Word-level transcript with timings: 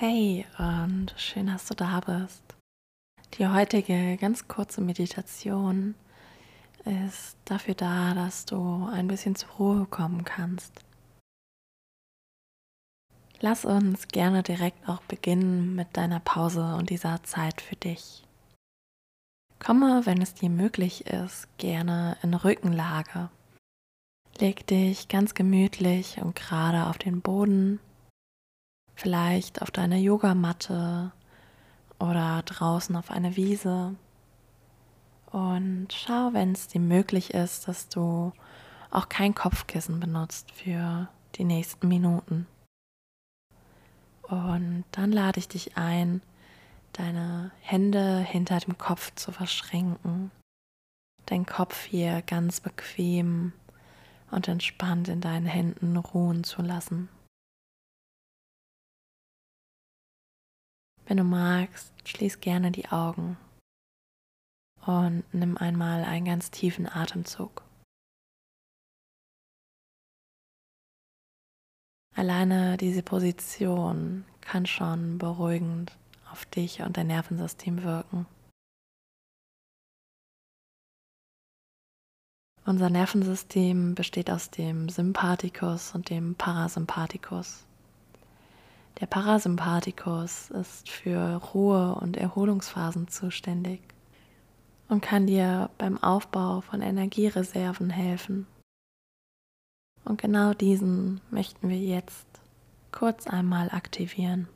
Hey 0.00 0.46
und 0.58 1.12
schön, 1.16 1.48
dass 1.48 1.66
du 1.66 1.74
da 1.74 1.98
bist. 1.98 2.44
Die 3.34 3.48
heutige 3.48 4.16
ganz 4.16 4.46
kurze 4.46 4.80
Meditation 4.80 5.96
ist 6.84 7.36
dafür 7.44 7.74
da, 7.74 8.14
dass 8.14 8.44
du 8.44 8.86
ein 8.92 9.08
bisschen 9.08 9.34
zur 9.34 9.50
Ruhe 9.58 9.86
kommen 9.86 10.24
kannst. 10.24 10.84
Lass 13.40 13.64
uns 13.64 14.06
gerne 14.06 14.44
direkt 14.44 14.88
auch 14.88 15.02
beginnen 15.02 15.74
mit 15.74 15.96
deiner 15.96 16.20
Pause 16.20 16.76
und 16.76 16.90
dieser 16.90 17.24
Zeit 17.24 17.60
für 17.60 17.74
dich. 17.74 18.22
Komme, 19.58 20.02
wenn 20.06 20.22
es 20.22 20.32
dir 20.32 20.48
möglich 20.48 21.08
ist, 21.08 21.48
gerne 21.58 22.16
in 22.22 22.34
Rückenlage. 22.34 23.30
Leg 24.38 24.64
dich 24.68 25.08
ganz 25.08 25.34
gemütlich 25.34 26.18
und 26.22 26.36
gerade 26.36 26.86
auf 26.86 26.98
den 26.98 27.20
Boden, 27.20 27.80
vielleicht 28.98 29.62
auf 29.62 29.70
deine 29.70 29.98
Yogamatte 29.98 31.12
oder 32.00 32.42
draußen 32.44 32.96
auf 32.96 33.10
eine 33.10 33.36
Wiese. 33.36 33.94
Und 35.30 35.88
schau, 35.92 36.30
wenn 36.32 36.52
es 36.52 36.66
dir 36.66 36.80
möglich 36.80 37.32
ist, 37.32 37.68
dass 37.68 37.88
du 37.88 38.32
auch 38.90 39.08
kein 39.08 39.34
Kopfkissen 39.34 40.00
benutzt 40.00 40.50
für 40.50 41.08
die 41.36 41.44
nächsten 41.44 41.86
Minuten. 41.86 42.46
Und 44.22 44.84
dann 44.90 45.12
lade 45.12 45.38
ich 45.38 45.48
dich 45.48 45.76
ein, 45.76 46.20
deine 46.92 47.52
Hände 47.60 48.18
hinter 48.18 48.58
dem 48.58 48.78
Kopf 48.78 49.14
zu 49.14 49.30
verschränken, 49.30 50.32
dein 51.26 51.46
Kopf 51.46 51.84
hier 51.84 52.22
ganz 52.22 52.60
bequem 52.60 53.52
und 54.30 54.48
entspannt 54.48 55.08
in 55.08 55.20
deinen 55.20 55.46
Händen 55.46 55.96
ruhen 55.96 56.42
zu 56.42 56.62
lassen. 56.62 57.08
Wenn 61.08 61.16
du 61.16 61.24
magst, 61.24 61.94
schließ 62.06 62.40
gerne 62.40 62.70
die 62.70 62.90
Augen 62.90 63.38
und 64.84 65.24
nimm 65.32 65.56
einmal 65.56 66.04
einen 66.04 66.26
ganz 66.26 66.50
tiefen 66.50 66.86
Atemzug. 66.86 67.64
Alleine 72.14 72.76
diese 72.76 73.02
Position 73.02 74.26
kann 74.42 74.66
schon 74.66 75.16
beruhigend 75.16 75.96
auf 76.30 76.44
dich 76.44 76.82
und 76.82 76.98
dein 76.98 77.06
Nervensystem 77.06 77.84
wirken. 77.84 78.26
Unser 82.66 82.90
Nervensystem 82.90 83.94
besteht 83.94 84.30
aus 84.30 84.50
dem 84.50 84.90
Sympathikus 84.90 85.94
und 85.94 86.10
dem 86.10 86.34
Parasympathikus. 86.34 87.67
Der 89.00 89.06
Parasympathikus 89.06 90.50
ist 90.50 90.88
für 90.88 91.36
Ruhe- 91.54 91.94
und 91.94 92.16
Erholungsphasen 92.16 93.06
zuständig 93.06 93.80
und 94.88 95.02
kann 95.02 95.26
dir 95.26 95.70
beim 95.78 96.02
Aufbau 96.02 96.62
von 96.62 96.82
Energiereserven 96.82 97.90
helfen. 97.90 98.48
Und 100.04 100.20
genau 100.20 100.52
diesen 100.52 101.20
möchten 101.30 101.68
wir 101.68 101.78
jetzt 101.78 102.26
kurz 102.90 103.26
einmal 103.28 103.70
aktivieren. 103.70 104.48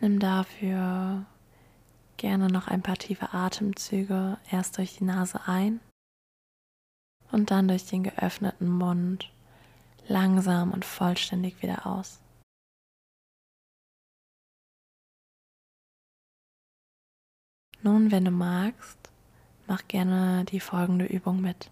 Nimm 0.00 0.20
dafür 0.20 1.24
gerne 2.18 2.48
noch 2.48 2.68
ein 2.68 2.82
paar 2.82 2.98
tiefe 2.98 3.32
Atemzüge 3.32 4.38
erst 4.50 4.78
durch 4.78 4.98
die 4.98 5.04
Nase 5.04 5.40
ein 5.46 5.80
und 7.32 7.50
dann 7.50 7.66
durch 7.66 7.86
den 7.86 8.04
geöffneten 8.04 8.68
Mund 8.68 9.31
langsam 10.08 10.72
und 10.72 10.84
vollständig 10.84 11.62
wieder 11.62 11.86
aus. 11.86 12.20
Nun, 17.82 18.10
wenn 18.12 18.24
du 18.24 18.30
magst, 18.30 19.10
mach 19.66 19.86
gerne 19.88 20.44
die 20.44 20.60
folgende 20.60 21.06
Übung 21.06 21.40
mit. 21.40 21.70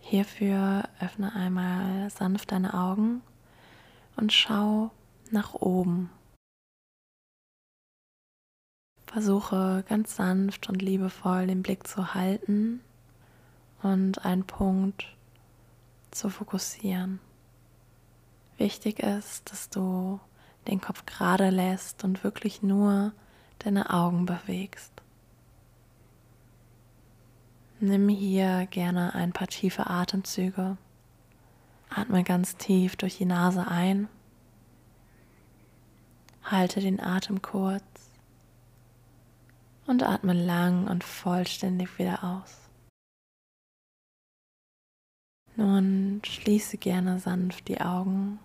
Hierfür 0.00 0.88
öffne 1.00 1.34
einmal 1.34 2.10
sanft 2.10 2.52
deine 2.52 2.74
Augen 2.74 3.22
und 4.16 4.32
schau 4.32 4.90
nach 5.30 5.54
oben 5.54 6.10
Versuche 9.06 9.84
ganz 9.88 10.16
sanft 10.16 10.68
und 10.68 10.82
liebevoll 10.82 11.46
den 11.46 11.62
Blick 11.62 11.86
zu 11.86 12.14
halten 12.14 12.80
und 13.82 14.24
einen 14.24 14.44
Punkt 14.44 15.16
zu 16.10 16.30
fokussieren. 16.30 17.20
Wichtig 18.56 19.00
ist, 19.00 19.50
dass 19.50 19.70
du 19.70 20.20
den 20.66 20.80
Kopf 20.80 21.06
gerade 21.06 21.50
lässt 21.50 22.04
und 22.04 22.24
wirklich 22.24 22.62
nur 22.62 23.12
deine 23.60 23.90
Augen 23.90 24.26
bewegst. 24.26 24.92
Nimm 27.80 28.08
hier 28.08 28.66
gerne 28.66 29.14
ein 29.14 29.32
paar 29.32 29.46
tiefe 29.46 29.86
Atemzüge. 29.86 30.76
Atme 31.90 32.24
ganz 32.24 32.56
tief 32.56 32.96
durch 32.96 33.18
die 33.18 33.24
Nase 33.24 33.68
ein. 33.68 34.08
Halte 36.42 36.80
den 36.80 37.00
Atem 37.00 37.40
kurz 37.40 37.84
und 39.86 40.02
atme 40.02 40.32
lang 40.32 40.88
und 40.88 41.04
vollständig 41.04 41.98
wieder 41.98 42.24
aus. 42.24 42.67
Nun 45.58 46.22
schließe 46.24 46.78
gerne 46.78 47.18
sanft 47.18 47.66
die 47.66 47.80
Augen 47.80 48.38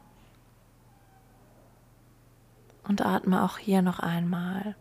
und 2.86 3.06
atme 3.06 3.44
auch 3.44 3.60
hier 3.60 3.84
noch 3.84 4.00
einmal 4.00 4.76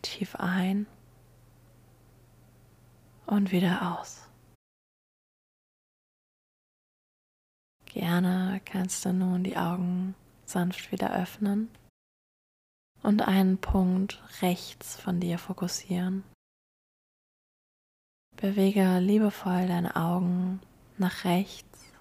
tief 0.00 0.36
ein 0.36 0.86
und 3.26 3.50
wieder 3.50 3.98
aus. 3.98 4.28
Gerne 7.86 8.60
kannst 8.64 9.04
du 9.04 9.12
nun 9.12 9.42
die 9.42 9.56
Augen 9.56 10.14
sanft 10.44 10.92
wieder 10.92 11.20
öffnen 11.20 11.68
und 13.02 13.22
einen 13.22 13.58
Punkt 13.58 14.22
rechts 14.40 14.94
von 15.00 15.18
dir 15.18 15.40
fokussieren. 15.40 16.22
Bewege 18.36 19.00
liebevoll 19.00 19.66
deine 19.66 19.96
Augen 19.96 20.60
nach 20.98 21.24
rechts 21.24 21.92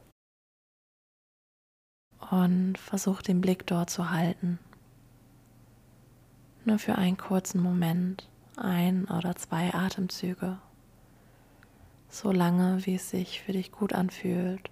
und 2.31 2.77
versuch 2.77 3.21
den 3.21 3.41
Blick 3.41 3.65
dort 3.67 3.89
zu 3.89 4.09
halten. 4.09 4.59
Nur 6.65 6.79
für 6.79 6.95
einen 6.95 7.17
kurzen 7.17 7.61
Moment, 7.61 8.29
ein 8.57 9.05
oder 9.05 9.35
zwei 9.35 9.73
Atemzüge, 9.73 10.59
so 12.09 12.31
lange 12.31 12.85
wie 12.85 12.95
es 12.95 13.09
sich 13.09 13.41
für 13.41 13.51
dich 13.51 13.71
gut 13.71 13.93
anfühlt. 13.93 14.71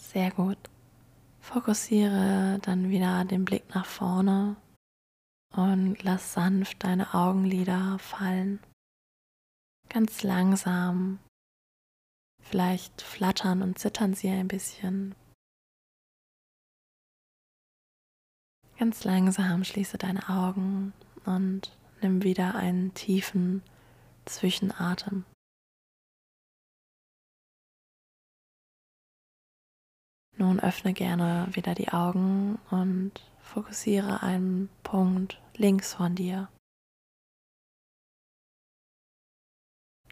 Sehr 0.00 0.30
gut. 0.30 0.58
Fokussiere 1.40 2.58
dann 2.62 2.90
wieder 2.90 3.24
den 3.24 3.44
Blick 3.44 3.74
nach 3.74 3.86
vorne 3.86 4.56
und 5.52 6.02
lass 6.02 6.32
sanft 6.32 6.82
deine 6.84 7.14
Augenlider 7.14 7.98
fallen. 7.98 8.60
Ganz 9.88 10.22
langsam. 10.22 11.18
Vielleicht 12.40 13.02
flattern 13.02 13.62
und 13.62 13.78
zittern 13.78 14.14
sie 14.14 14.28
ein 14.28 14.48
bisschen. 14.48 15.14
Ganz 18.78 19.04
langsam 19.04 19.64
schließe 19.64 19.98
deine 19.98 20.28
Augen 20.28 20.92
und 21.24 21.76
nimm 22.00 22.22
wieder 22.22 22.54
einen 22.54 22.94
tiefen 22.94 23.62
Zwischenatem. 24.24 25.24
Nun 30.36 30.58
öffne 30.58 30.94
gerne 30.94 31.48
wieder 31.52 31.74
die 31.74 31.92
Augen 31.92 32.58
und 32.70 33.12
fokussiere 33.40 34.22
einen 34.22 34.70
Punkt 34.82 35.41
links 35.56 35.94
von 35.94 36.14
dir. 36.14 36.48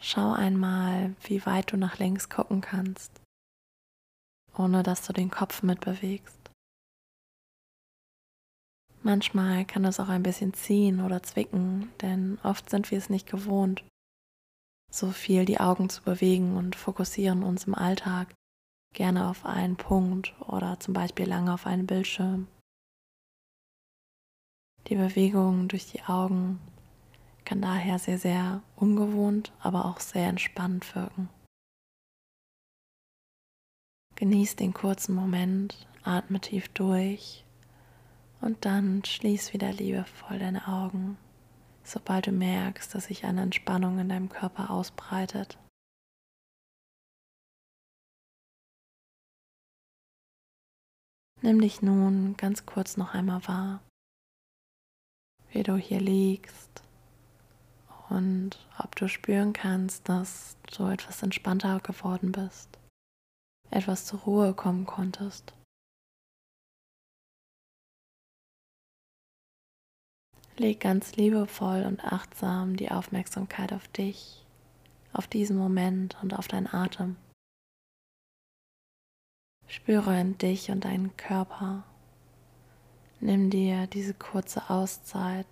Schau 0.01 0.33
einmal, 0.33 1.15
wie 1.23 1.45
weit 1.45 1.73
du 1.73 1.77
nach 1.77 1.99
links 1.99 2.29
gucken 2.29 2.61
kannst, 2.63 3.21
ohne 4.57 4.83
dass 4.83 5.07
du 5.07 5.13
den 5.13 5.31
Kopf 5.31 5.63
mitbewegst. 5.63 6.51
Manchmal 9.03 9.65
kann 9.65 9.85
es 9.85 9.99
auch 10.01 10.09
ein 10.09 10.23
bisschen 10.23 10.53
ziehen 10.53 11.01
oder 11.01 11.23
zwicken, 11.23 11.91
denn 12.01 12.39
oft 12.43 12.69
sind 12.69 12.91
wir 12.91 12.99
es 12.99 13.09
nicht 13.09 13.27
gewohnt, 13.27 13.83
so 14.91 15.11
viel 15.11 15.45
die 15.45 15.61
Augen 15.61 15.89
zu 15.89 16.03
bewegen 16.03 16.57
und 16.57 16.77
fokussieren 16.77 17.43
uns 17.43 17.65
im 17.65 17.75
Alltag 17.75 18.35
gerne 18.95 19.29
auf 19.29 19.47
einen 19.47 19.77
Punkt 19.77 20.35
oder 20.41 20.81
zum 20.81 20.95
Beispiel 20.95 21.27
lange 21.27 21.55
auf 21.55 21.67
einen 21.67 21.87
Bildschirm. 21.87 22.49
Die 24.91 24.97
Bewegung 24.97 25.69
durch 25.69 25.87
die 25.87 26.03
Augen 26.03 26.59
kann 27.45 27.63
daher 27.63 28.01
sehr, 28.01 28.19
sehr 28.19 28.61
ungewohnt, 28.75 29.53
aber 29.61 29.85
auch 29.85 30.01
sehr 30.01 30.27
entspannt 30.27 30.97
wirken. 30.97 31.29
Genieß 34.17 34.57
den 34.57 34.75
kurzen 34.75 35.15
Moment, 35.15 35.87
atme 36.03 36.41
tief 36.41 36.69
durch 36.71 37.45
und 38.41 38.65
dann 38.65 39.05
schließ 39.05 39.53
wieder 39.53 39.73
liebevoll 39.73 40.41
deine 40.41 40.67
Augen, 40.67 41.17
sobald 41.85 42.27
du 42.27 42.33
merkst, 42.33 42.93
dass 42.93 43.05
sich 43.05 43.25
eine 43.25 43.43
Entspannung 43.43 44.01
in 44.01 44.09
deinem 44.09 44.29
Körper 44.29 44.71
ausbreitet. 44.71 45.57
Nimm 51.43 51.61
dich 51.61 51.81
nun 51.81 52.37
ganz 52.37 52.67
kurz 52.67 52.97
noch 52.97 53.15
einmal 53.15 53.47
wahr, 53.47 53.81
wie 55.53 55.63
du 55.63 55.77
hier 55.77 56.01
liegst 56.01 56.83
und 58.09 58.59
ob 58.79 58.97
du 58.97 59.09
spüren 59.09 59.53
kannst, 59.53 60.09
dass 60.09 60.57
du 60.77 60.87
etwas 60.87 61.23
entspannter 61.23 61.81
geworden 61.81 62.33
bist, 62.33 62.69
etwas 63.71 64.05
zur 64.05 64.21
Ruhe 64.21 64.55
kommen 64.55 64.85
konntest. 64.85 65.55
Leg 70.57 70.81
ganz 70.81 71.17
liebevoll 71.17 71.85
und 71.85 72.05
achtsam 72.05 72.77
die 72.77 72.91
Aufmerksamkeit 72.91 73.73
auf 73.73 73.89
dich, 73.89 74.45
auf 75.13 75.27
diesen 75.27 75.57
Moment 75.57 76.19
und 76.23 76.35
auf 76.35 76.49
deinen 76.49 76.67
Atem. 76.67 77.17
Spüre 79.69 80.21
in 80.21 80.37
dich 80.37 80.71
und 80.71 80.85
deinen 80.85 81.17
Körper. 81.17 81.85
Nimm 83.21 83.51
dir 83.51 83.87
diese 83.87 84.15
kurze 84.15 84.71
Auszeit, 84.71 85.47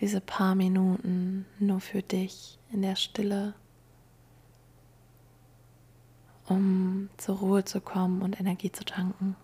diese 0.00 0.20
paar 0.20 0.56
Minuten 0.56 1.46
nur 1.60 1.80
für 1.80 2.02
dich 2.02 2.58
in 2.72 2.82
der 2.82 2.96
Stille, 2.96 3.54
um 6.46 7.08
zur 7.16 7.38
Ruhe 7.38 7.64
zu 7.64 7.80
kommen 7.80 8.22
und 8.22 8.40
Energie 8.40 8.72
zu 8.72 8.84
tanken. 8.84 9.36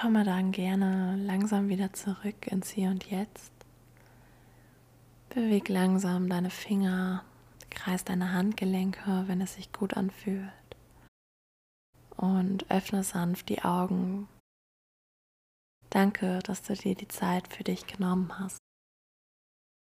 Komme 0.00 0.22
dann 0.22 0.52
gerne 0.52 1.16
langsam 1.16 1.68
wieder 1.68 1.92
zurück 1.92 2.46
ins 2.46 2.70
Hier 2.70 2.90
und 2.90 3.10
Jetzt. 3.10 3.50
Beweg 5.30 5.68
langsam 5.68 6.28
deine 6.28 6.50
Finger, 6.50 7.24
kreis 7.68 8.04
deine 8.04 8.32
Handgelenke, 8.32 9.24
wenn 9.26 9.40
es 9.40 9.54
sich 9.54 9.72
gut 9.72 9.96
anfühlt. 9.96 10.52
Und 12.16 12.70
öffne 12.70 13.02
sanft 13.02 13.48
die 13.48 13.62
Augen. 13.62 14.28
Danke, 15.90 16.38
dass 16.44 16.62
du 16.62 16.74
dir 16.74 16.94
die 16.94 17.08
Zeit 17.08 17.48
für 17.48 17.64
dich 17.64 17.88
genommen 17.88 18.38
hast. 18.38 18.67